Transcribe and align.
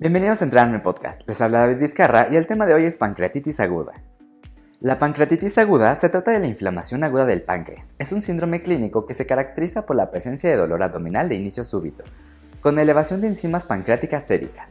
Bienvenidos 0.00 0.40
a 0.40 0.44
Entrenarme 0.44 0.78
Podcast. 0.78 1.22
Les 1.26 1.40
habla 1.40 1.58
David 1.58 1.78
Vizcarra 1.78 2.28
y 2.30 2.36
el 2.36 2.46
tema 2.46 2.66
de 2.66 2.74
hoy 2.74 2.84
es 2.84 2.98
pancreatitis 2.98 3.58
aguda. 3.58 3.94
La 4.78 4.96
pancreatitis 4.96 5.58
aguda 5.58 5.96
se 5.96 6.08
trata 6.08 6.30
de 6.30 6.38
la 6.38 6.46
inflamación 6.46 7.02
aguda 7.02 7.26
del 7.26 7.42
páncreas. 7.42 7.96
Es 7.98 8.12
un 8.12 8.22
síndrome 8.22 8.62
clínico 8.62 9.06
que 9.06 9.14
se 9.14 9.26
caracteriza 9.26 9.86
por 9.86 9.96
la 9.96 10.12
presencia 10.12 10.48
de 10.48 10.54
dolor 10.54 10.84
abdominal 10.84 11.28
de 11.28 11.34
inicio 11.34 11.64
súbito, 11.64 12.04
con 12.60 12.78
elevación 12.78 13.20
de 13.20 13.26
enzimas 13.26 13.64
pancreáticas 13.64 14.24
séricas. 14.24 14.70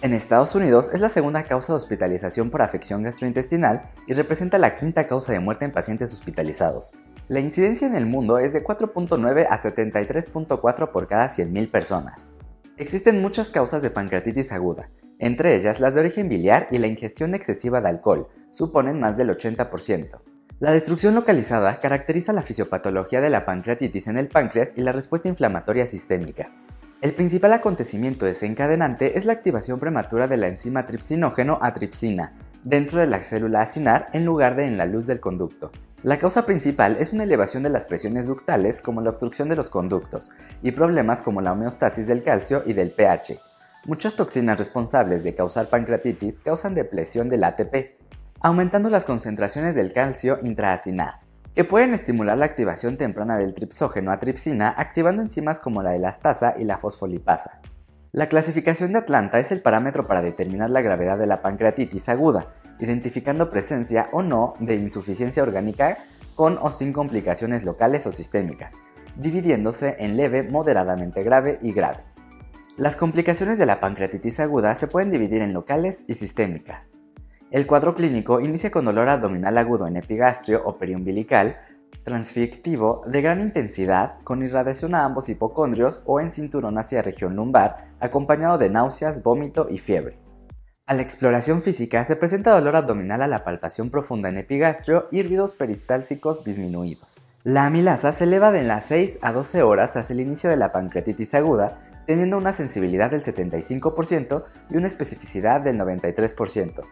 En 0.00 0.12
Estados 0.12 0.54
Unidos 0.54 0.92
es 0.94 1.00
la 1.00 1.08
segunda 1.08 1.42
causa 1.42 1.72
de 1.72 1.78
hospitalización 1.78 2.50
por 2.50 2.62
afección 2.62 3.02
gastrointestinal 3.02 3.82
y 4.06 4.12
representa 4.12 4.58
la 4.58 4.76
quinta 4.76 5.08
causa 5.08 5.32
de 5.32 5.40
muerte 5.40 5.64
en 5.64 5.72
pacientes 5.72 6.12
hospitalizados. 6.12 6.92
La 7.26 7.40
incidencia 7.40 7.88
en 7.88 7.96
el 7.96 8.06
mundo 8.06 8.38
es 8.38 8.52
de 8.52 8.62
4.9 8.62 9.48
a 9.50 9.58
73.4 9.58 10.92
por 10.92 11.08
cada 11.08 11.26
100.000 11.26 11.68
personas. 11.68 12.30
Existen 12.76 13.22
muchas 13.22 13.50
causas 13.50 13.82
de 13.82 13.90
pancreatitis 13.90 14.50
aguda, 14.50 14.90
entre 15.20 15.54
ellas 15.54 15.78
las 15.78 15.94
de 15.94 16.00
origen 16.00 16.28
biliar 16.28 16.66
y 16.72 16.78
la 16.78 16.88
ingestión 16.88 17.32
excesiva 17.36 17.80
de 17.80 17.88
alcohol, 17.88 18.26
suponen 18.50 18.98
más 18.98 19.16
del 19.16 19.30
80%. 19.30 20.20
La 20.58 20.72
destrucción 20.72 21.14
localizada 21.14 21.78
caracteriza 21.78 22.32
la 22.32 22.42
fisiopatología 22.42 23.20
de 23.20 23.30
la 23.30 23.44
pancreatitis 23.44 24.08
en 24.08 24.18
el 24.18 24.26
páncreas 24.26 24.72
y 24.76 24.80
la 24.80 24.90
respuesta 24.90 25.28
inflamatoria 25.28 25.86
sistémica. 25.86 26.50
El 27.00 27.14
principal 27.14 27.52
acontecimiento 27.52 28.26
desencadenante 28.26 29.18
es 29.18 29.24
la 29.24 29.34
activación 29.34 29.78
prematura 29.78 30.26
de 30.26 30.36
la 30.36 30.48
enzima 30.48 30.84
tripsinógeno 30.86 31.60
a 31.62 31.72
tripsina 31.74 32.32
dentro 32.64 32.98
de 32.98 33.06
la 33.06 33.22
célula 33.22 33.60
acinar 33.60 34.06
en 34.12 34.24
lugar 34.24 34.56
de 34.56 34.64
en 34.64 34.78
la 34.78 34.86
luz 34.86 35.06
del 35.06 35.20
conducto. 35.20 35.70
La 36.04 36.18
causa 36.18 36.44
principal 36.44 36.98
es 37.00 37.14
una 37.14 37.22
elevación 37.22 37.62
de 37.62 37.70
las 37.70 37.86
presiones 37.86 38.26
ductales 38.26 38.82
como 38.82 39.00
la 39.00 39.08
obstrucción 39.08 39.48
de 39.48 39.56
los 39.56 39.70
conductos 39.70 40.32
y 40.62 40.72
problemas 40.72 41.22
como 41.22 41.40
la 41.40 41.52
homeostasis 41.52 42.06
del 42.06 42.22
calcio 42.22 42.62
y 42.66 42.74
del 42.74 42.90
pH. 42.90 43.40
Muchas 43.86 44.14
toxinas 44.14 44.58
responsables 44.58 45.24
de 45.24 45.34
causar 45.34 45.70
pancreatitis 45.70 46.42
causan 46.42 46.74
depresión 46.74 47.30
del 47.30 47.42
ATP, 47.42 47.96
aumentando 48.42 48.90
las 48.90 49.06
concentraciones 49.06 49.76
del 49.76 49.94
calcio 49.94 50.40
intraacinar, 50.42 51.20
que 51.54 51.64
pueden 51.64 51.94
estimular 51.94 52.36
la 52.36 52.44
activación 52.44 52.98
temprana 52.98 53.38
del 53.38 53.54
tripsógeno 53.54 54.12
a 54.12 54.20
tripsina 54.20 54.74
activando 54.76 55.22
enzimas 55.22 55.58
como 55.58 55.82
la 55.82 55.96
elastasa 55.96 56.54
y 56.58 56.64
la 56.64 56.76
fosfolipasa. 56.76 57.62
La 58.12 58.28
clasificación 58.28 58.92
de 58.92 58.98
Atlanta 58.98 59.38
es 59.38 59.52
el 59.52 59.62
parámetro 59.62 60.06
para 60.06 60.20
determinar 60.20 60.68
la 60.68 60.82
gravedad 60.82 61.16
de 61.16 61.26
la 61.26 61.40
pancreatitis 61.40 62.10
aguda, 62.10 62.48
identificando 62.80 63.50
presencia 63.50 64.08
o 64.12 64.22
no 64.22 64.54
de 64.60 64.74
insuficiencia 64.74 65.42
orgánica 65.42 65.98
con 66.34 66.58
o 66.60 66.70
sin 66.70 66.92
complicaciones 66.92 67.64
locales 67.64 68.06
o 68.06 68.12
sistémicas, 68.12 68.74
dividiéndose 69.16 69.96
en 69.98 70.16
leve, 70.16 70.42
moderadamente 70.42 71.22
grave 71.22 71.58
y 71.62 71.72
grave. 71.72 72.00
Las 72.76 72.96
complicaciones 72.96 73.58
de 73.58 73.66
la 73.66 73.78
pancreatitis 73.78 74.40
aguda 74.40 74.74
se 74.74 74.88
pueden 74.88 75.10
dividir 75.10 75.42
en 75.42 75.52
locales 75.52 76.04
y 76.08 76.14
sistémicas. 76.14 76.98
El 77.52 77.68
cuadro 77.68 77.94
clínico 77.94 78.40
inicia 78.40 78.72
con 78.72 78.84
dolor 78.84 79.08
abdominal 79.08 79.56
agudo 79.58 79.86
en 79.86 79.96
epigastrio 79.96 80.62
o 80.64 80.76
periumbilical, 80.76 81.56
transfictivo 82.02 83.02
de 83.06 83.22
gran 83.22 83.40
intensidad, 83.40 84.16
con 84.24 84.42
irradiación 84.42 84.96
a 84.96 85.04
ambos 85.04 85.28
hipocondrios 85.28 86.02
o 86.06 86.18
en 86.18 86.32
cinturón 86.32 86.78
hacia 86.78 87.02
región 87.02 87.36
lumbar, 87.36 87.92
acompañado 88.00 88.58
de 88.58 88.70
náuseas, 88.70 89.22
vómito 89.22 89.68
y 89.70 89.78
fiebre. 89.78 90.23
A 90.86 90.92
la 90.92 91.00
exploración 91.00 91.62
física 91.62 92.04
se 92.04 92.14
presenta 92.14 92.52
dolor 92.52 92.76
abdominal 92.76 93.22
a 93.22 93.26
la 93.26 93.42
palpación 93.42 93.88
profunda 93.88 94.28
en 94.28 94.36
epigastrio 94.36 95.08
y 95.10 95.22
ruidos 95.22 95.54
peristálsicos 95.54 96.44
disminuidos. 96.44 97.24
La 97.42 97.64
amilasa 97.64 98.12
se 98.12 98.24
eleva 98.24 98.52
de 98.52 98.64
las 98.64 98.84
6 98.84 99.20
a 99.22 99.32
12 99.32 99.62
horas 99.62 99.94
tras 99.94 100.10
el 100.10 100.20
inicio 100.20 100.50
de 100.50 100.58
la 100.58 100.72
pancreatitis 100.72 101.34
aguda, 101.34 101.80
teniendo 102.06 102.36
una 102.36 102.52
sensibilidad 102.52 103.10
del 103.10 103.22
75% 103.22 104.44
y 104.68 104.76
una 104.76 104.86
especificidad 104.86 105.62
del 105.62 105.78
93%. 105.78 106.84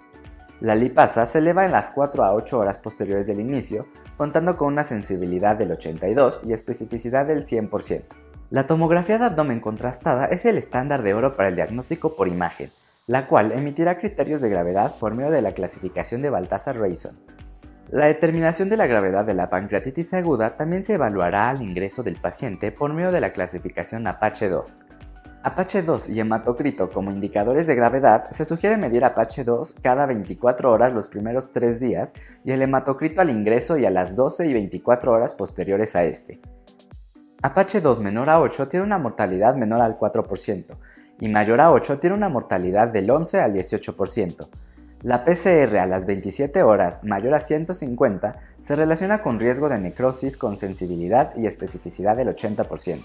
La 0.63 0.75
lipasa 0.75 1.27
se 1.27 1.41
eleva 1.41 1.67
en 1.67 1.73
las 1.73 1.91
4 1.91 2.25
a 2.25 2.33
8 2.33 2.59
horas 2.59 2.79
posteriores 2.79 3.27
del 3.27 3.41
inicio, 3.41 3.87
contando 4.17 4.57
con 4.57 4.69
una 4.69 4.85
sensibilidad 4.85 5.55
del 5.55 5.73
82 5.73 6.41
y 6.47 6.55
especificidad 6.55 7.27
del 7.27 7.45
100%. 7.45 8.05
La 8.49 8.67
tomografía 8.67 9.19
de 9.19 9.27
abdomen 9.27 9.61
contrastada 9.61 10.25
es 10.27 10.47
el 10.47 10.57
estándar 10.57 11.03
de 11.03 11.13
oro 11.13 11.37
para 11.37 11.51
el 11.51 11.57
diagnóstico 11.57 12.17
por 12.17 12.29
imagen, 12.29 12.71
la 13.07 13.27
cual 13.27 13.53
emitirá 13.53 13.99
criterios 13.99 14.41
de 14.41 14.49
gravedad 14.49 14.95
por 14.99 15.15
medio 15.15 15.31
de 15.31 15.43
la 15.43 15.53
clasificación 15.53 16.23
de 16.23 16.31
Baltasar-Rayson. 16.31 17.19
La 17.91 18.07
determinación 18.07 18.69
de 18.69 18.77
la 18.77 18.87
gravedad 18.87 19.25
de 19.25 19.35
la 19.35 19.51
pancreatitis 19.51 20.15
aguda 20.15 20.57
también 20.57 20.85
se 20.85 20.95
evaluará 20.95 21.51
al 21.51 21.61
ingreso 21.61 22.03
del 22.03 22.17
paciente 22.17 22.73
por 22.73 22.95
medio 22.95 23.13
de 23.13 23.21
la 23.21 23.33
clasificación 23.33 24.07
Apache 24.07 24.49
2. 24.49 24.79
Apache 25.43 25.83
2 25.83 26.09
y 26.11 26.21
hematocrito 26.21 26.89
como 26.89 27.11
indicadores 27.11 27.67
de 27.67 27.75
gravedad, 27.75 28.31
se 28.31 28.45
sugiere 28.45 28.77
medir 28.77 29.05
Apache 29.05 29.43
2 29.43 29.75
cada 29.83 30.07
24 30.07 30.71
horas 30.71 30.93
los 30.93 31.09
primeros 31.09 31.53
3 31.53 31.81
días 31.81 32.15
y 32.45 32.53
el 32.53 32.63
hematocrito 32.63 33.21
al 33.21 33.31
ingreso 33.31 33.77
y 33.77 33.85
a 33.85 33.91
las 33.91 34.15
12 34.15 34.47
y 34.47 34.53
24 34.53 35.13
horas 35.13 35.35
posteriores 35.35 35.97
a 35.97 36.05
este. 36.05 36.41
Apache 37.43 37.81
2 37.81 38.01
menor 38.01 38.31
a 38.31 38.41
8 38.41 38.69
tiene 38.69 38.87
una 38.87 38.99
mortalidad 38.99 39.57
menor 39.57 39.81
al 39.81 39.99
4% 39.99 40.77
y 41.23 41.29
mayor 41.29 41.61
a 41.61 41.71
8 41.71 42.01
tiene 42.01 42.17
una 42.17 42.29
mortalidad 42.29 42.89
del 42.89 43.09
11 43.09 43.41
al 43.41 43.55
18%. 43.55 44.49
La 45.03 45.25
PCR 45.25 45.79
a 45.79 45.87
las 45.87 46.05
27 46.05 46.65
horas 46.65 46.99
mayor 47.05 47.37
a 47.37 47.39
150 47.39 48.41
se 48.61 48.75
relaciona 48.75 49.23
con 49.23 49.39
riesgo 49.39 49.69
de 49.69 49.79
necrosis 49.79 50.37
con 50.37 50.57
sensibilidad 50.57 51.33
y 51.37 51.47
especificidad 51.47 52.17
del 52.17 52.35
80%. 52.35 53.03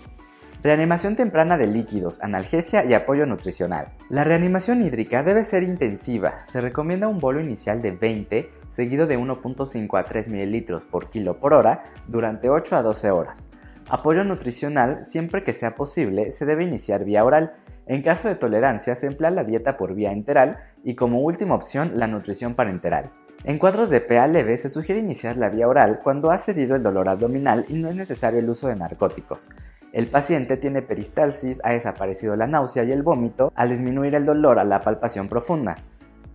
Reanimación 0.63 1.15
temprana 1.15 1.59
de 1.59 1.67
líquidos, 1.67 2.23
analgesia 2.23 2.83
y 2.85 2.95
apoyo 2.95 3.27
nutricional. 3.27 3.89
La 4.09 4.23
reanimación 4.23 4.81
hídrica 4.81 5.21
debe 5.21 5.43
ser 5.43 5.61
intensiva. 5.61 6.43
Se 6.45 6.59
recomienda 6.59 7.07
un 7.07 7.19
bolo 7.19 7.39
inicial 7.39 7.83
de 7.83 7.91
20 7.91 8.49
seguido 8.67 9.05
de 9.05 9.19
1.5 9.19 9.99
a 9.99 10.03
3 10.03 10.29
ml 10.29 10.81
por 10.89 11.11
kilo 11.11 11.39
por 11.39 11.53
hora 11.53 11.83
durante 12.07 12.49
8 12.49 12.77
a 12.77 12.81
12 12.81 13.11
horas. 13.11 13.47
Apoyo 13.87 14.23
nutricional, 14.23 15.05
siempre 15.05 15.43
que 15.43 15.53
sea 15.53 15.75
posible, 15.75 16.31
se 16.31 16.47
debe 16.47 16.63
iniciar 16.63 17.05
vía 17.05 17.23
oral. 17.23 17.53
En 17.87 18.01
caso 18.01 18.27
de 18.27 18.35
tolerancia, 18.35 18.95
se 18.95 19.07
emplea 19.07 19.31
la 19.31 19.45
dieta 19.45 19.77
por 19.77 19.95
vía 19.95 20.11
enteral 20.11 20.57
y 20.83 20.95
como 20.95 21.21
última 21.21 21.55
opción 21.55 21.93
la 21.95 22.07
nutrición 22.07 22.53
parenteral. 22.53 23.11
En 23.45 23.59
cuadros 23.59 23.89
de 23.89 24.01
PA 24.01 24.27
leve 24.27 24.57
se 24.57 24.67
sugiere 24.67 24.99
iniciar 24.99 25.37
la 25.37 25.49
vía 25.49 25.69
oral 25.69 25.99
cuando 26.03 26.31
ha 26.31 26.37
cedido 26.37 26.75
el 26.75 26.83
dolor 26.83 27.07
abdominal 27.07 27.65
y 27.69 27.75
no 27.75 27.87
es 27.87 27.95
necesario 27.95 28.39
el 28.39 28.49
uso 28.49 28.67
de 28.67 28.75
narcóticos. 28.75 29.49
El 29.93 30.07
paciente 30.07 30.57
tiene 30.57 30.81
peristalsis, 30.81 31.61
ha 31.63 31.71
desaparecido 31.71 32.35
la 32.35 32.45
náusea 32.45 32.83
y 32.83 32.91
el 32.91 33.03
vómito 33.03 33.53
al 33.55 33.69
disminuir 33.69 34.15
el 34.15 34.25
dolor 34.25 34.59
a 34.59 34.65
la 34.65 34.81
palpación 34.81 35.29
profunda. 35.29 35.77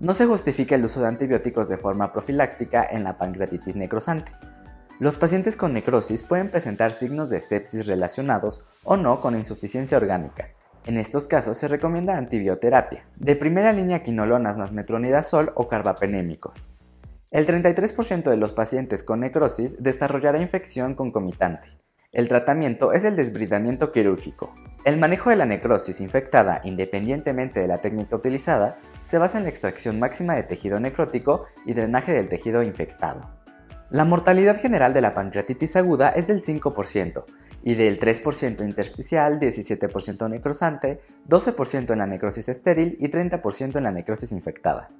No 0.00 0.14
se 0.14 0.26
justifica 0.26 0.74
el 0.74 0.86
uso 0.86 1.00
de 1.00 1.08
antibióticos 1.08 1.68
de 1.68 1.76
forma 1.76 2.12
profiláctica 2.12 2.86
en 2.90 3.04
la 3.04 3.18
pancreatitis 3.18 3.76
necrosante. 3.76 4.32
Los 4.98 5.16
pacientes 5.16 5.56
con 5.56 5.74
necrosis 5.74 6.22
pueden 6.22 6.50
presentar 6.50 6.92
signos 6.92 7.28
de 7.28 7.40
sepsis 7.40 7.86
relacionados 7.86 8.64
o 8.84 8.96
no 8.96 9.20
con 9.20 9.36
insuficiencia 9.36 9.98
orgánica. 9.98 10.48
En 10.84 10.96
estos 10.96 11.28
casos 11.28 11.56
se 11.58 11.68
recomienda 11.68 12.18
antibioterapia, 12.18 13.04
de 13.14 13.36
primera 13.36 13.72
línea 13.72 14.02
quinolonas 14.02 14.58
más 14.58 14.72
metronidazol 14.72 15.52
o 15.54 15.68
carbapenémicos. 15.68 16.72
El 17.30 17.46
33% 17.46 18.24
de 18.24 18.36
los 18.36 18.50
pacientes 18.52 19.04
con 19.04 19.20
necrosis 19.20 19.80
desarrollará 19.80 20.40
infección 20.40 20.96
concomitante. 20.96 21.68
El 22.10 22.26
tratamiento 22.26 22.92
es 22.92 23.04
el 23.04 23.14
desbridamiento 23.14 23.92
quirúrgico. 23.92 24.52
El 24.84 24.98
manejo 24.98 25.30
de 25.30 25.36
la 25.36 25.46
necrosis 25.46 26.00
infectada, 26.00 26.60
independientemente 26.64 27.60
de 27.60 27.68
la 27.68 27.78
técnica 27.78 28.16
utilizada, 28.16 28.78
se 29.04 29.18
basa 29.18 29.38
en 29.38 29.44
la 29.44 29.50
extracción 29.50 30.00
máxima 30.00 30.34
de 30.34 30.42
tejido 30.42 30.80
necrótico 30.80 31.46
y 31.64 31.74
drenaje 31.74 32.12
del 32.12 32.28
tejido 32.28 32.60
infectado. 32.64 33.30
La 33.88 34.04
mortalidad 34.04 34.60
general 34.60 34.92
de 34.92 35.00
la 35.00 35.14
pancreatitis 35.14 35.76
aguda 35.76 36.08
es 36.08 36.26
del 36.26 36.42
5% 36.42 37.24
y 37.62 37.74
del 37.74 38.00
3% 38.00 38.64
intersticial, 38.64 39.38
17% 39.38 40.28
necrosante, 40.28 41.00
12% 41.28 41.92
en 41.92 41.98
la 41.98 42.06
necrosis 42.06 42.48
estéril 42.48 42.96
y 42.98 43.08
30% 43.08 43.76
en 43.76 43.84
la 43.84 43.92
necrosis 43.92 44.32
infectada. 44.32 44.90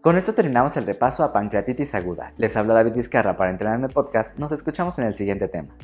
Con 0.00 0.16
esto 0.16 0.32
terminamos 0.32 0.76
el 0.76 0.86
repaso 0.86 1.22
a 1.22 1.32
pancreatitis 1.32 1.94
aguda. 1.94 2.32
Les 2.38 2.56
habla 2.56 2.74
David 2.74 2.94
Vizcarra 2.94 3.36
para 3.36 3.50
Entrenarme 3.50 3.88
Podcast. 3.88 4.38
Nos 4.38 4.50
escuchamos 4.50 4.98
en 4.98 5.04
el 5.04 5.14
siguiente 5.14 5.46
tema. 5.46 5.74